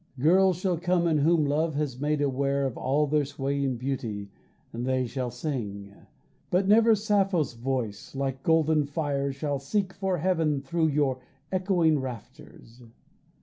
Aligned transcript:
Girls 0.19 0.57
shall 0.57 0.79
come 0.79 1.05
in 1.05 1.19
whom 1.19 1.45
love 1.45 1.75
has 1.75 1.99
made 1.99 2.23
aware 2.23 2.65
Of 2.65 2.75
all 2.75 3.05
their 3.05 3.23
swaying 3.23 3.75
beauty 3.77 4.31
they 4.73 5.05
shall 5.05 5.29
sing, 5.29 5.93
But 6.49 6.67
never 6.67 6.95
Sappho's 6.95 7.53
voice, 7.53 8.15
like 8.15 8.41
golden 8.41 8.85
fire, 8.87 9.31
Shall 9.31 9.59
seek 9.59 9.93
for 9.93 10.17
heaven 10.17 10.59
thru 10.59 10.87
your 10.87 11.19
echoing 11.51 11.99
rafters. 11.99 12.81